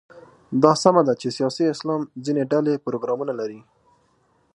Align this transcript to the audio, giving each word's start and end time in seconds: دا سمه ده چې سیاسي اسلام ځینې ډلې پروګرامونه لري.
دا 0.63 0.71
سمه 0.83 1.01
ده 1.07 1.13
چې 1.21 1.27
سیاسي 1.37 1.63
اسلام 1.73 2.01
ځینې 2.25 2.43
ډلې 2.51 2.73
پروګرامونه 2.85 3.33
لري. 3.39 3.59